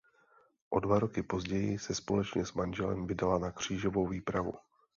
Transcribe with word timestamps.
O 0.69 0.77
dva 0.79 0.99
roky 0.99 1.23
později 1.23 1.79
se 1.79 1.95
společně 1.95 2.45
s 2.45 2.53
manželem 2.53 3.07
vydala 3.07 3.37
na 3.39 3.51
křížovou 3.51 4.07
výpravu. 4.07 4.53